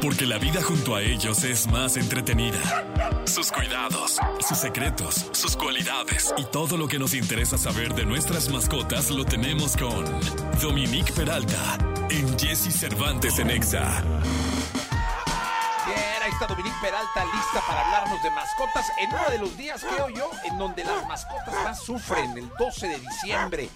porque 0.00 0.24
la 0.24 0.38
vida 0.38 0.62
junto 0.62 0.94
a 0.94 1.02
ellos 1.02 1.44
es 1.44 1.66
más 1.66 1.96
entretenida. 1.96 2.58
Sus 3.26 3.52
cuidados, 3.52 4.18
sus 4.46 4.58
secretos, 4.58 5.26
sus 5.32 5.56
cualidades 5.56 6.32
y 6.38 6.44
todo 6.44 6.76
lo 6.76 6.88
que 6.88 6.98
nos 6.98 7.14
interesa 7.14 7.58
saber 7.58 7.94
de 7.94 8.06
nuestras 8.06 8.48
mascotas 8.48 9.10
lo 9.10 9.24
tenemos 9.24 9.76
con 9.76 10.04
Dominique 10.60 11.12
Peralta 11.12 11.78
en 12.08 12.38
Jesse 12.38 12.72
Cervantes 12.74 13.38
en 13.38 13.50
Exa. 13.50 14.02
Bien, 15.86 16.22
ahí 16.22 16.30
está 16.32 16.46
Dominique 16.46 16.76
Peralta 16.80 17.24
lista 17.24 17.60
para 17.66 17.84
hablarnos 17.84 18.22
de 18.22 18.30
mascotas 18.30 18.86
en 18.98 19.10
uno 19.10 19.30
de 19.30 19.38
los 19.38 19.56
días, 19.56 19.84
creo 19.84 20.08
yo, 20.08 20.30
en 20.44 20.58
donde 20.58 20.84
las 20.84 21.06
mascotas 21.06 21.54
más 21.64 21.82
sufren, 21.82 22.36
el 22.38 22.48
12 22.58 22.88
de 22.88 22.98
diciembre. 22.98 23.68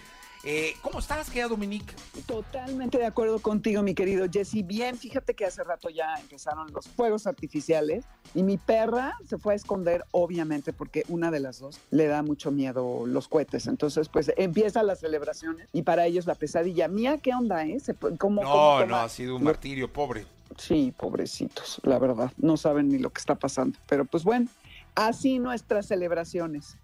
Eh, 0.46 0.76
¿Cómo 0.82 0.98
estás, 0.98 1.30
querida 1.30 1.48
Dominique? 1.48 1.94
Totalmente 2.26 2.98
de 2.98 3.06
acuerdo 3.06 3.38
contigo, 3.38 3.82
mi 3.82 3.94
querido 3.94 4.26
Jesse. 4.30 4.62
Bien, 4.62 4.98
fíjate 4.98 5.32
que 5.32 5.46
hace 5.46 5.64
rato 5.64 5.88
ya 5.88 6.16
empezaron 6.20 6.70
los 6.70 6.86
fuegos 6.86 7.26
artificiales 7.26 8.04
y 8.34 8.42
mi 8.42 8.58
perra 8.58 9.16
se 9.26 9.38
fue 9.38 9.54
a 9.54 9.56
esconder, 9.56 10.04
obviamente, 10.10 10.74
porque 10.74 11.04
una 11.08 11.30
de 11.30 11.40
las 11.40 11.60
dos 11.60 11.80
le 11.90 12.08
da 12.08 12.22
mucho 12.22 12.50
miedo 12.50 13.06
los 13.06 13.26
cohetes. 13.26 13.66
Entonces, 13.68 14.10
pues 14.10 14.32
empiezan 14.36 14.86
las 14.86 15.00
celebraciones 15.00 15.66
y 15.72 15.80
para 15.80 16.04
ellos 16.04 16.26
la 16.26 16.34
pesadilla. 16.34 16.88
Mía, 16.88 17.16
¿qué 17.22 17.32
onda, 17.32 17.64
eh? 17.64 17.78
¿Cómo, 18.18 18.42
no, 18.42 18.50
cómo 18.50 18.84
no, 18.86 18.96
ha 18.96 19.08
sido 19.08 19.36
un 19.36 19.44
martirio, 19.44 19.90
pobre. 19.90 20.26
Sí, 20.58 20.92
pobrecitos, 20.94 21.80
la 21.84 21.98
verdad. 21.98 22.30
No 22.36 22.58
saben 22.58 22.90
ni 22.90 22.98
lo 22.98 23.08
que 23.08 23.20
está 23.20 23.34
pasando. 23.34 23.78
Pero 23.88 24.04
pues 24.04 24.24
bueno, 24.24 24.48
así 24.94 25.38
nuestras 25.38 25.86
celebraciones. 25.86 26.76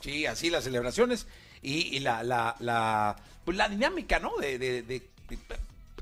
Sí, 0.00 0.24
así 0.24 0.48
las 0.48 0.64
celebraciones 0.64 1.26
y, 1.62 2.00
la, 2.00 2.22
la, 2.22 3.16
pues 3.44 3.56
la 3.56 3.68
dinámica, 3.68 4.18
¿no? 4.18 4.36
De, 4.38 5.02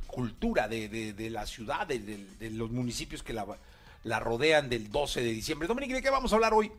cultura 0.07 0.67
de, 0.67 1.13
de, 1.13 1.31
la 1.31 1.47
ciudad, 1.47 1.87
de, 1.87 2.51
los 2.51 2.71
municipios 2.71 3.23
que 3.23 3.33
la 3.33 4.21
rodean 4.21 4.69
del 4.69 4.91
12 4.91 5.23
de 5.23 5.31
diciembre. 5.31 5.69
Dominique, 5.69 5.95
¿de 5.95 6.03
qué 6.03 6.11
vamos 6.11 6.33
a 6.33 6.37
hablar 6.37 6.55
hoy? 6.55 6.73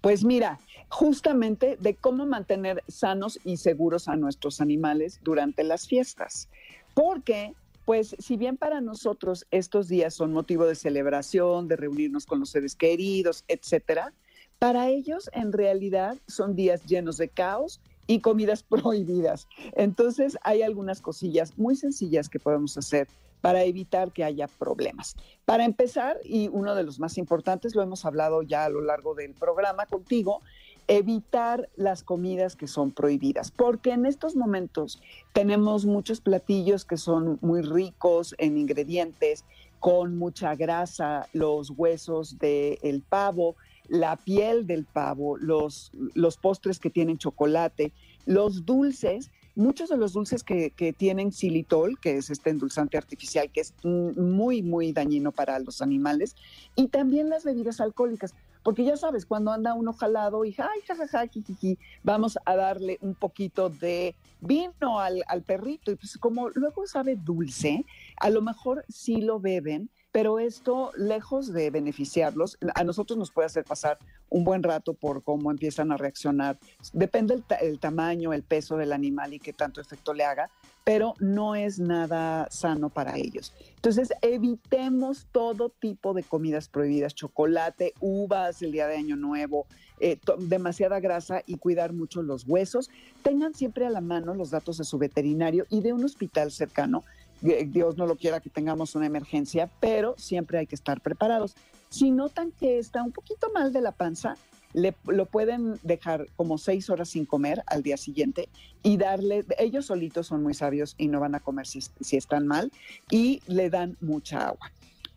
Pues 0.00 0.24
mira, 0.24 0.58
justamente 0.88 1.76
de 1.80 1.94
cómo 1.94 2.26
mantener 2.26 2.82
sanos 2.88 3.38
y 3.44 3.56
seguros 3.56 4.08
a 4.08 4.16
nuestros 4.16 4.60
animales 4.60 5.20
durante 5.22 5.64
las 5.64 5.86
fiestas. 5.86 6.48
Porque 6.94 7.54
pues 7.84 8.14
si 8.18 8.36
bien 8.36 8.56
para 8.56 8.80
nosotros 8.80 9.46
estos 9.50 9.88
días 9.88 10.14
son 10.14 10.32
motivo 10.32 10.66
de 10.66 10.74
celebración, 10.74 11.66
de 11.66 11.76
reunirnos 11.76 12.26
con 12.26 12.40
los 12.40 12.50
seres 12.50 12.76
queridos, 12.76 13.44
etcétera, 13.48 14.12
para 14.58 14.88
ellos 14.88 15.28
en 15.32 15.52
realidad 15.52 16.16
son 16.28 16.54
días 16.54 16.84
llenos 16.84 17.16
de 17.16 17.28
caos 17.28 17.80
y 18.12 18.20
comidas 18.20 18.62
prohibidas. 18.68 19.48
Entonces 19.74 20.36
hay 20.42 20.62
algunas 20.62 21.00
cosillas 21.00 21.56
muy 21.56 21.76
sencillas 21.76 22.28
que 22.28 22.38
podemos 22.38 22.76
hacer 22.76 23.08
para 23.40 23.64
evitar 23.64 24.12
que 24.12 24.22
haya 24.22 24.46
problemas. 24.46 25.16
Para 25.44 25.64
empezar, 25.64 26.18
y 26.24 26.48
uno 26.48 26.74
de 26.74 26.84
los 26.84 27.00
más 27.00 27.18
importantes, 27.18 27.74
lo 27.74 27.82
hemos 27.82 28.04
hablado 28.04 28.42
ya 28.42 28.64
a 28.66 28.68
lo 28.68 28.82
largo 28.82 29.14
del 29.14 29.34
programa 29.34 29.86
contigo, 29.86 30.42
evitar 30.86 31.68
las 31.74 32.02
comidas 32.04 32.54
que 32.54 32.68
son 32.68 32.92
prohibidas, 32.92 33.50
porque 33.50 33.92
en 33.92 34.06
estos 34.06 34.36
momentos 34.36 35.00
tenemos 35.32 35.86
muchos 35.86 36.20
platillos 36.20 36.84
que 36.84 36.96
son 36.96 37.38
muy 37.40 37.62
ricos 37.62 38.34
en 38.38 38.58
ingredientes, 38.58 39.44
con 39.80 40.16
mucha 40.16 40.54
grasa, 40.54 41.28
los 41.32 41.70
huesos 41.70 42.38
del 42.38 43.02
pavo, 43.08 43.56
la 43.88 44.16
piel 44.16 44.66
del 44.66 44.84
pavo, 44.84 45.36
los, 45.36 45.92
los 46.14 46.36
postres 46.36 46.78
que 46.78 46.90
tienen 46.90 47.18
chocolate, 47.18 47.92
los 48.26 48.64
dulces, 48.64 49.30
muchos 49.54 49.88
de 49.90 49.96
los 49.96 50.12
dulces 50.12 50.42
que, 50.42 50.70
que, 50.70 50.92
tienen 50.92 51.32
xilitol, 51.32 51.98
que 51.98 52.16
es 52.16 52.30
este 52.30 52.50
endulzante 52.50 52.96
artificial 52.96 53.50
que 53.50 53.60
es 53.60 53.74
muy, 53.82 54.62
muy 54.62 54.92
dañino 54.92 55.32
para 55.32 55.58
los 55.58 55.82
animales, 55.82 56.36
y 56.76 56.88
también 56.88 57.28
las 57.28 57.44
bebidas 57.44 57.80
alcohólicas. 57.80 58.34
Porque 58.62 58.84
ya 58.84 58.96
sabes, 58.96 59.26
cuando 59.26 59.50
anda 59.50 59.74
uno 59.74 59.92
jalado 59.92 60.44
y 60.44 60.54
ay, 60.58 60.80
jajaja, 60.86 61.26
jijiji, 61.26 61.78
vamos 62.04 62.38
a 62.44 62.54
darle 62.54 62.98
un 63.00 63.14
poquito 63.14 63.70
de 63.70 64.14
vino 64.40 65.00
al, 65.00 65.24
al 65.26 65.42
perrito. 65.42 65.90
Y 65.90 65.96
pues 65.96 66.16
como 66.16 66.48
luego 66.50 66.86
sabe 66.86 67.16
dulce, 67.16 67.84
a 68.16 68.30
lo 68.30 68.40
mejor 68.40 68.84
sí 68.88 69.20
lo 69.20 69.40
beben, 69.40 69.90
pero 70.12 70.38
esto, 70.38 70.92
lejos 70.94 71.52
de 71.54 71.70
beneficiarlos, 71.70 72.58
a 72.74 72.84
nosotros 72.84 73.18
nos 73.18 73.30
puede 73.30 73.46
hacer 73.46 73.64
pasar 73.64 73.98
un 74.28 74.44
buen 74.44 74.62
rato 74.62 74.92
por 74.92 75.22
cómo 75.22 75.50
empiezan 75.50 75.90
a 75.90 75.96
reaccionar. 75.96 76.58
Depende 76.92 77.42
el, 77.60 77.78
tamaño, 77.78 78.34
el 78.34 78.42
peso 78.42 78.76
del 78.76 78.92
animal 78.92 79.32
y 79.32 79.38
qué 79.38 79.54
tanto 79.54 79.80
efecto 79.80 80.12
le 80.12 80.24
haga, 80.24 80.50
pero 80.84 81.14
no 81.18 81.54
es 81.54 81.78
nada 81.78 82.46
sano 82.50 82.90
para 82.90 83.16
ellos. 83.16 83.54
Entonces, 83.76 84.12
evitemos 84.20 85.28
todo 85.32 85.70
tipo 85.70 86.12
de 86.12 86.22
comidas 86.22 86.68
prohibidas, 86.68 87.14
chocolate, 87.14 87.94
uvas 88.00 88.60
el 88.60 88.72
día 88.72 88.86
de 88.86 88.96
Año 88.96 89.16
Nuevo, 89.16 89.66
eh, 89.98 90.18
demasiada 90.38 91.00
grasa 91.00 91.42
y 91.46 91.56
cuidar 91.56 91.92
mucho 91.92 92.22
los 92.22 92.46
huesos. 92.46 92.90
Tengan 93.22 93.54
siempre 93.54 93.86
a 93.86 93.90
la 93.90 94.00
mano 94.00 94.34
los 94.34 94.50
datos 94.50 94.76
de 94.76 94.84
su 94.84 94.98
veterinario 94.98 95.64
y 95.70 95.80
de 95.80 95.92
un 95.92 96.04
hospital 96.04 96.50
cercano 96.50 97.02
Dios 97.42 97.96
no 97.96 98.06
lo 98.06 98.16
quiera 98.16 98.40
que 98.40 98.50
tengamos 98.50 98.94
una 98.94 99.06
emergencia, 99.06 99.68
pero 99.80 100.14
siempre 100.16 100.58
hay 100.58 100.66
que 100.66 100.76
estar 100.76 101.00
preparados. 101.00 101.54
Si 101.88 102.10
notan 102.10 102.52
que 102.52 102.78
está 102.78 103.02
un 103.02 103.12
poquito 103.12 103.50
mal 103.52 103.72
de 103.72 103.80
la 103.80 103.92
panza, 103.92 104.36
le, 104.72 104.94
lo 105.06 105.26
pueden 105.26 105.78
dejar 105.82 106.28
como 106.36 106.56
seis 106.56 106.88
horas 106.88 107.10
sin 107.10 107.26
comer 107.26 107.62
al 107.66 107.82
día 107.82 107.96
siguiente 107.96 108.48
y 108.82 108.96
darle, 108.96 109.44
ellos 109.58 109.86
solitos 109.86 110.28
son 110.28 110.42
muy 110.42 110.54
sabios 110.54 110.94
y 110.96 111.08
no 111.08 111.20
van 111.20 111.34
a 111.34 111.40
comer 111.40 111.66
si, 111.66 111.80
si 112.00 112.16
están 112.16 112.46
mal 112.46 112.72
y 113.10 113.42
le 113.46 113.68
dan 113.68 113.96
mucha 114.00 114.48
agua. 114.48 114.72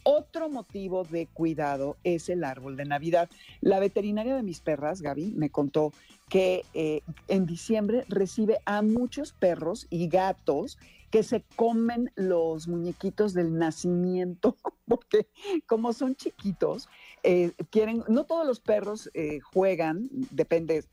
Otro 0.07 0.49
motivo 0.49 1.03
de 1.03 1.25
cuidado 1.25 1.97
es 2.03 2.29
el 2.29 2.43
árbol 2.43 2.77
de 2.77 2.85
Navidad. 2.85 3.27
La 3.59 3.79
veterinaria 3.79 4.35
de 4.35 4.43
mis 4.43 4.59
perras, 4.59 5.01
Gaby, 5.01 5.33
me 5.35 5.49
contó 5.49 5.93
que 6.29 6.63
eh, 6.75 7.01
en 7.27 7.47
diciembre 7.47 8.05
recibe 8.07 8.59
a 8.65 8.83
muchos 8.83 9.33
perros 9.33 9.87
y 9.89 10.07
gatos 10.07 10.77
que 11.09 11.23
se 11.23 11.43
comen 11.55 12.11
los 12.15 12.67
muñequitos 12.67 13.33
del 13.33 13.57
nacimiento, 13.57 14.57
porque 14.87 15.27
como 15.65 15.91
son 15.91 16.15
chiquitos, 16.15 16.87
eh, 17.23 17.53
quieren, 17.71 18.03
no 18.07 18.25
todos 18.25 18.45
los 18.45 18.59
perros 18.59 19.09
eh, 19.15 19.39
juegan, 19.39 20.09
depende, 20.11 20.83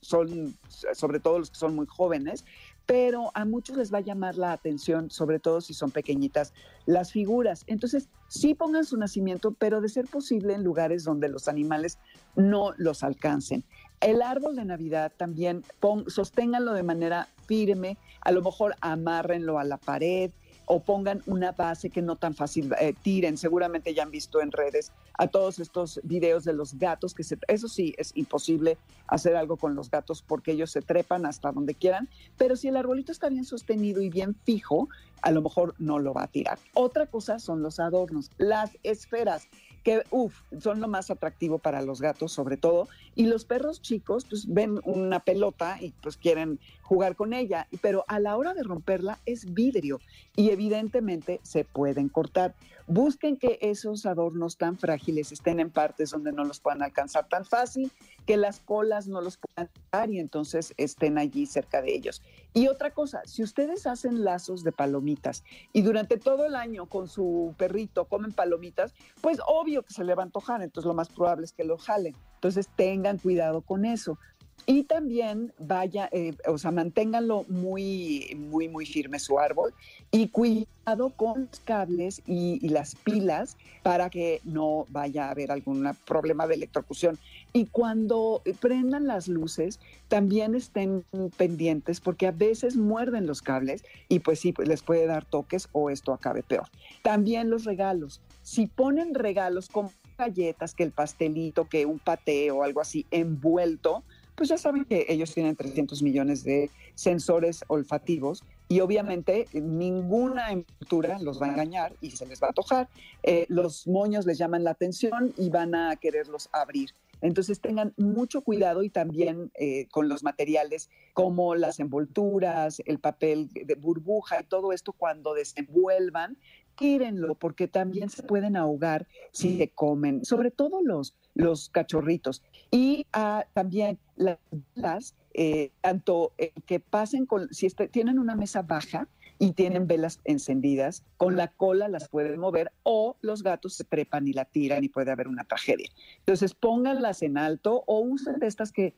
son 0.00 0.56
sobre 0.94 1.20
todo 1.20 1.40
los 1.40 1.50
que 1.50 1.56
son 1.56 1.74
muy 1.74 1.86
jóvenes, 1.86 2.46
pero 2.86 3.30
a 3.34 3.44
muchos 3.44 3.76
les 3.76 3.92
va 3.92 3.98
a 3.98 4.02
llamar 4.02 4.36
la 4.36 4.52
atención, 4.52 5.10
sobre 5.10 5.38
todo 5.38 5.60
si 5.60 5.74
son 5.74 5.90
pequeñitas, 5.90 6.52
las 6.86 7.12
figuras. 7.12 7.64
Entonces, 7.66 8.08
sí 8.28 8.54
pongan 8.54 8.84
su 8.84 8.96
nacimiento, 8.96 9.52
pero 9.52 9.80
de 9.80 9.88
ser 9.88 10.06
posible 10.06 10.54
en 10.54 10.64
lugares 10.64 11.04
donde 11.04 11.28
los 11.28 11.48
animales 11.48 11.98
no 12.34 12.72
los 12.76 13.02
alcancen. 13.02 13.64
El 14.00 14.20
árbol 14.20 14.56
de 14.56 14.64
Navidad 14.64 15.12
también 15.16 15.64
sosténganlo 16.08 16.72
de 16.72 16.82
manera 16.82 17.28
firme, 17.46 17.98
a 18.20 18.32
lo 18.32 18.42
mejor 18.42 18.74
amárrenlo 18.80 19.58
a 19.58 19.64
la 19.64 19.76
pared, 19.76 20.32
o 20.66 20.80
pongan 20.80 21.22
una 21.26 21.52
base 21.52 21.90
que 21.90 22.02
no 22.02 22.16
tan 22.16 22.34
fácil 22.34 22.72
eh, 22.80 22.94
tiren. 23.02 23.36
Seguramente 23.36 23.94
ya 23.94 24.02
han 24.02 24.10
visto 24.10 24.40
en 24.40 24.50
redes 24.50 24.92
a 25.18 25.28
todos 25.28 25.58
estos 25.58 26.00
videos 26.02 26.44
de 26.44 26.52
los 26.52 26.74
gatos, 26.74 27.14
que 27.14 27.24
se, 27.24 27.38
eso 27.48 27.68
sí, 27.68 27.94
es 27.98 28.12
imposible 28.14 28.78
hacer 29.06 29.36
algo 29.36 29.56
con 29.56 29.74
los 29.74 29.90
gatos 29.90 30.22
porque 30.22 30.52
ellos 30.52 30.70
se 30.70 30.82
trepan 30.82 31.26
hasta 31.26 31.52
donde 31.52 31.74
quieran, 31.74 32.08
pero 32.38 32.56
si 32.56 32.68
el 32.68 32.76
arbolito 32.76 33.12
está 33.12 33.28
bien 33.28 33.44
sostenido 33.44 34.00
y 34.02 34.10
bien 34.10 34.34
fijo, 34.44 34.88
a 35.22 35.30
lo 35.30 35.42
mejor 35.42 35.74
no 35.78 35.98
lo 35.98 36.14
va 36.14 36.24
a 36.24 36.28
tirar. 36.28 36.58
Otra 36.74 37.06
cosa 37.06 37.38
son 37.38 37.62
los 37.62 37.78
adornos, 37.78 38.30
las 38.38 38.70
esferas 38.82 39.48
que 39.82 40.02
uff, 40.10 40.40
son 40.60 40.80
lo 40.80 40.88
más 40.88 41.10
atractivo 41.10 41.58
para 41.58 41.82
los 41.82 42.00
gatos 42.00 42.32
sobre 42.32 42.56
todo, 42.56 42.88
y 43.14 43.26
los 43.26 43.44
perros 43.44 43.82
chicos 43.82 44.24
pues 44.28 44.46
ven 44.46 44.80
una 44.84 45.20
pelota 45.20 45.76
y 45.80 45.92
pues 46.02 46.16
quieren 46.16 46.60
jugar 46.82 47.16
con 47.16 47.32
ella, 47.32 47.66
pero 47.80 48.04
a 48.08 48.20
la 48.20 48.36
hora 48.36 48.54
de 48.54 48.62
romperla 48.62 49.18
es 49.26 49.52
vidrio 49.52 50.00
y 50.36 50.50
evidentemente 50.50 51.40
se 51.42 51.64
pueden 51.64 52.08
cortar. 52.08 52.54
Busquen 52.94 53.38
que 53.38 53.58
esos 53.62 54.04
adornos 54.04 54.58
tan 54.58 54.76
frágiles 54.76 55.32
estén 55.32 55.60
en 55.60 55.70
partes 55.70 56.10
donde 56.10 56.30
no 56.30 56.44
los 56.44 56.60
puedan 56.60 56.82
alcanzar 56.82 57.26
tan 57.26 57.46
fácil, 57.46 57.90
que 58.26 58.36
las 58.36 58.60
colas 58.60 59.08
no 59.08 59.22
los 59.22 59.38
puedan 59.38 59.70
dar 59.90 60.10
y 60.10 60.18
entonces 60.18 60.74
estén 60.76 61.16
allí 61.16 61.46
cerca 61.46 61.80
de 61.80 61.94
ellos. 61.94 62.20
Y 62.52 62.68
otra 62.68 62.90
cosa, 62.90 63.22
si 63.24 63.42
ustedes 63.42 63.86
hacen 63.86 64.24
lazos 64.24 64.62
de 64.62 64.72
palomitas 64.72 65.42
y 65.72 65.80
durante 65.80 66.18
todo 66.18 66.44
el 66.44 66.54
año 66.54 66.84
con 66.84 67.08
su 67.08 67.54
perrito 67.56 68.04
comen 68.04 68.32
palomitas, 68.32 68.92
pues 69.22 69.38
obvio 69.46 69.84
que 69.84 69.94
se 69.94 70.04
le 70.04 70.14
va 70.14 70.24
a 70.24 70.26
antojar, 70.26 70.60
entonces 70.60 70.86
lo 70.86 70.92
más 70.92 71.08
probable 71.08 71.46
es 71.46 71.52
que 71.52 71.64
lo 71.64 71.78
jalen. 71.78 72.14
Entonces 72.34 72.68
tengan 72.76 73.16
cuidado 73.16 73.62
con 73.62 73.86
eso. 73.86 74.18
Y 74.66 74.84
también 74.84 75.52
vaya, 75.58 76.08
eh, 76.12 76.34
o 76.46 76.56
sea, 76.56 76.70
manténganlo 76.70 77.44
muy, 77.48 78.36
muy, 78.36 78.68
muy 78.68 78.86
firme 78.86 79.18
su 79.18 79.38
árbol 79.38 79.74
y 80.10 80.28
cuidado 80.28 81.10
con 81.16 81.48
los 81.50 81.60
cables 81.60 82.22
y, 82.26 82.60
las 82.68 82.94
pilas 82.94 83.56
para 83.82 84.08
que 84.08 84.40
no 84.44 84.86
vaya 84.90 85.26
a 85.26 85.30
haber 85.30 85.50
algún 85.50 85.88
problema 86.06 86.46
de 86.46 86.54
electrocución. 86.54 87.18
Y 87.52 87.66
cuando 87.66 88.42
prendan 88.60 89.06
las 89.06 89.28
luces, 89.28 89.80
también 90.08 90.54
estén 90.54 91.04
pendientes 91.36 92.00
porque 92.00 92.28
a 92.28 92.32
veces 92.32 92.76
muerden 92.76 93.26
los 93.26 93.42
cables 93.42 93.84
y 94.08 94.20
pues 94.20 94.38
sí, 94.40 94.52
pues 94.52 94.68
les 94.68 94.82
puede 94.82 95.06
dar 95.06 95.24
toques 95.24 95.68
o 95.72 95.90
esto 95.90 96.12
acabe 96.12 96.42
peor. 96.42 96.68
También 97.02 97.50
los 97.50 97.64
regalos. 97.64 98.20
Si 98.42 98.66
ponen 98.66 99.14
regalos 99.14 99.68
como 99.68 99.92
galletas, 100.16 100.74
que 100.74 100.84
el 100.84 100.92
pastelito, 100.92 101.68
que 101.68 101.84
un 101.86 101.98
paté 101.98 102.50
o 102.50 102.62
algo 102.62 102.80
así 102.80 103.06
envuelto, 103.10 104.02
pues 104.34 104.48
ya 104.48 104.58
saben 104.58 104.84
que 104.84 105.06
ellos 105.08 105.32
tienen 105.32 105.56
300 105.56 106.02
millones 106.02 106.44
de 106.44 106.70
sensores 106.94 107.64
olfativos 107.68 108.42
y 108.68 108.80
obviamente 108.80 109.46
ninguna 109.52 110.50
envoltura 110.50 111.18
los 111.18 111.40
va 111.40 111.46
a 111.46 111.50
engañar 111.50 111.92
y 112.00 112.12
se 112.12 112.26
les 112.26 112.42
va 112.42 112.48
a 112.48 112.52
tojar. 112.52 112.88
Eh, 113.22 113.44
los 113.48 113.86
moños 113.86 114.24
les 114.24 114.38
llaman 114.38 114.64
la 114.64 114.70
atención 114.70 115.34
y 115.36 115.50
van 115.50 115.74
a 115.74 115.96
quererlos 115.96 116.48
abrir. 116.52 116.90
Entonces 117.20 117.60
tengan 117.60 117.94
mucho 117.96 118.42
cuidado 118.42 118.82
y 118.82 118.90
también 118.90 119.52
eh, 119.54 119.86
con 119.90 120.08
los 120.08 120.24
materiales 120.24 120.90
como 121.14 121.54
las 121.54 121.78
envolturas, 121.78 122.82
el 122.84 122.98
papel 122.98 123.48
de 123.52 123.74
burbuja 123.76 124.40
y 124.40 124.44
todo 124.44 124.72
esto 124.72 124.92
cuando 124.92 125.32
desenvuelvan, 125.32 126.36
tírenlo 126.76 127.34
porque 127.34 127.68
también 127.68 128.10
se 128.10 128.22
pueden 128.22 128.56
ahogar 128.56 129.06
si 129.32 129.58
se 129.58 129.68
comen, 129.68 130.24
sobre 130.24 130.50
todo 130.50 130.82
los, 130.82 131.14
los 131.34 131.68
cachorritos. 131.70 132.42
Y 132.70 133.06
ah, 133.12 133.46
también 133.52 133.98
las 134.16 135.14
eh, 135.34 135.70
tanto 135.80 136.32
que 136.66 136.80
pasen 136.80 137.26
con, 137.26 137.52
si 137.52 137.66
este, 137.66 137.88
tienen 137.88 138.18
una 138.18 138.34
mesa 138.34 138.62
baja, 138.62 139.08
y 139.42 139.54
tienen 139.54 139.88
velas 139.88 140.20
encendidas, 140.22 141.04
con 141.16 141.36
la 141.36 141.48
cola 141.48 141.88
las 141.88 142.08
pueden 142.08 142.38
mover 142.38 142.70
o 142.84 143.16
los 143.22 143.42
gatos 143.42 143.74
se 143.74 143.82
trepan 143.82 144.28
y 144.28 144.32
la 144.32 144.44
tiran 144.44 144.84
y 144.84 144.88
puede 144.88 145.10
haber 145.10 145.26
una 145.26 145.42
tragedia. 145.42 145.88
Entonces 146.18 146.54
pónganlas 146.54 147.22
en 147.22 147.36
alto 147.36 147.82
o 147.88 147.98
usen 148.02 148.38
de 148.38 148.46
estas 148.46 148.70
que, 148.70 148.94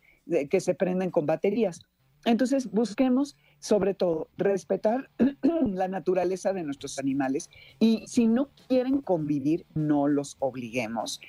que 0.51 0.61
se 0.61 0.75
prenden 0.75 1.11
con 1.11 1.25
baterías. 1.25 1.81
Entonces 2.25 2.71
busquemos 2.71 3.37
sobre 3.59 3.95
todo 3.95 4.29
respetar 4.37 5.11
la 5.67 5.89
naturaleza 5.89 6.53
de 6.53 6.63
nuestros 6.63 6.99
animales 6.99 7.51
y 7.79 8.05
si 8.07 8.27
no 8.27 8.49
quieren 8.69 9.01
convivir, 9.01 9.67
no 9.75 10.09
los 10.09 10.37
obliguemos. 10.39 11.21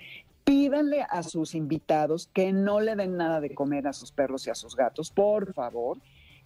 Pídanle 0.44 1.02
a 1.10 1.24
sus 1.24 1.56
invitados 1.56 2.30
que 2.34 2.54
no 2.54 2.80
le 2.80 2.96
den 2.96 3.18
nada 3.18 3.42
de 3.42 3.54
comer 3.54 3.88
a 3.88 3.94
sus 3.94 4.12
perros 4.12 4.46
y 4.48 4.52
a 4.52 4.56
sus 4.56 4.76
gatos, 4.76 5.10
por 5.12 5.54
favor, 5.54 6.00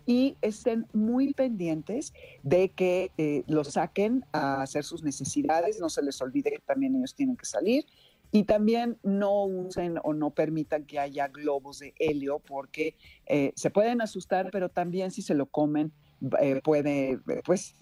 y 0.05 0.37
estén 0.41 0.87
muy 0.93 1.33
pendientes 1.33 2.13
de 2.41 2.69
que 2.69 3.11
eh, 3.17 3.43
los 3.47 3.69
saquen 3.69 4.25
a 4.31 4.61
hacer 4.61 4.83
sus 4.83 5.03
necesidades, 5.03 5.79
no 5.79 5.89
se 5.89 6.01
les 6.01 6.19
olvide 6.21 6.51
que 6.51 6.59
también 6.59 6.95
ellos 6.95 7.13
tienen 7.13 7.35
que 7.35 7.45
salir 7.45 7.85
y 8.31 8.43
también 8.43 8.97
no 9.03 9.45
usen 9.45 9.97
o 10.03 10.13
no 10.13 10.31
permitan 10.31 10.85
que 10.85 10.99
haya 10.99 11.27
globos 11.27 11.79
de 11.79 11.93
helio 11.99 12.39
porque 12.39 12.95
eh, 13.25 13.51
se 13.55 13.69
pueden 13.69 14.01
asustar, 14.01 14.49
pero 14.51 14.69
también 14.69 15.11
si 15.11 15.21
se 15.21 15.33
lo 15.33 15.47
comen 15.47 15.91
eh, 16.41 16.59
puede 16.61 17.17
pues 17.45 17.75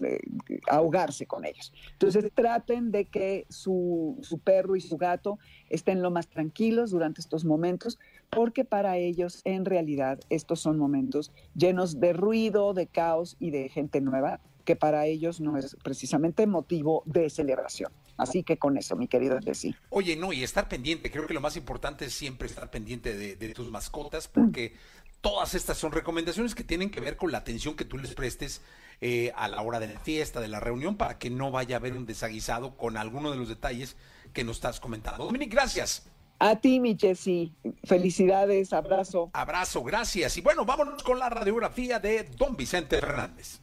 ahogarse 0.70 1.26
con 1.26 1.44
ellos. 1.44 1.72
Entonces 1.92 2.30
traten 2.32 2.92
de 2.92 3.06
que 3.06 3.46
su, 3.48 4.16
su 4.22 4.38
perro 4.38 4.76
y 4.76 4.80
su 4.80 4.96
gato 4.96 5.38
estén 5.68 6.02
lo 6.02 6.12
más 6.12 6.28
tranquilos 6.28 6.92
durante 6.92 7.20
estos 7.20 7.44
momentos 7.44 7.98
porque 8.30 8.64
para 8.64 8.96
ellos 8.96 9.40
en 9.44 9.64
realidad 9.64 10.20
estos 10.30 10.60
son 10.60 10.78
momentos 10.78 11.32
llenos 11.56 11.98
de 11.98 12.12
ruido, 12.12 12.74
de 12.74 12.86
caos 12.86 13.36
y 13.40 13.50
de 13.50 13.68
gente 13.70 14.00
nueva, 14.00 14.40
que 14.64 14.76
para 14.76 15.06
ellos 15.06 15.40
no 15.40 15.56
es 15.56 15.76
precisamente 15.82 16.46
motivo 16.46 17.02
de 17.06 17.30
celebración. 17.30 17.90
Así 18.18 18.42
que 18.42 18.58
con 18.58 18.76
eso, 18.76 18.96
mi 18.96 19.06
querido 19.06 19.38
Jessy. 19.40 19.74
Oye, 19.90 20.16
no, 20.16 20.32
y 20.32 20.42
estar 20.42 20.68
pendiente, 20.68 21.10
creo 21.10 21.26
que 21.26 21.34
lo 21.34 21.40
más 21.40 21.56
importante 21.56 22.04
es 22.04 22.12
siempre 22.12 22.48
estar 22.48 22.68
pendiente 22.68 23.16
de, 23.16 23.48
tus 23.54 23.70
mascotas, 23.70 24.26
porque 24.26 24.74
todas 25.20 25.54
estas 25.54 25.78
son 25.78 25.92
recomendaciones 25.92 26.54
que 26.54 26.64
tienen 26.64 26.90
que 26.90 27.00
ver 27.00 27.16
con 27.16 27.30
la 27.30 27.38
atención 27.38 27.76
que 27.76 27.84
tú 27.84 27.96
les 27.96 28.14
prestes 28.14 28.60
eh, 29.00 29.32
a 29.36 29.46
la 29.46 29.62
hora 29.62 29.78
de 29.78 29.86
la 29.86 30.00
fiesta, 30.00 30.40
de 30.40 30.48
la 30.48 30.58
reunión, 30.58 30.96
para 30.96 31.18
que 31.18 31.30
no 31.30 31.52
vaya 31.52 31.76
a 31.76 31.78
haber 31.78 31.94
un 31.94 32.06
desaguisado 32.06 32.76
con 32.76 32.96
alguno 32.96 33.30
de 33.30 33.36
los 33.36 33.48
detalles 33.48 33.96
que 34.32 34.42
nos 34.42 34.56
estás 34.56 34.80
comentando. 34.80 35.24
Dominic, 35.24 35.52
gracias. 35.52 36.10
A 36.40 36.56
ti, 36.56 36.80
mi 36.80 36.96
Jessy. 36.98 37.52
Felicidades, 37.84 38.72
abrazo. 38.72 39.30
Abrazo, 39.32 39.82
gracias. 39.84 40.36
Y 40.36 40.40
bueno, 40.40 40.64
vámonos 40.64 41.04
con 41.04 41.20
la 41.20 41.28
radiografía 41.28 42.00
de 42.00 42.24
don 42.24 42.56
Vicente 42.56 42.98
Fernández. 42.98 43.60